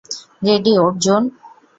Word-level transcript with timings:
Ready, 0.41 0.73
Arjun? 0.77 1.23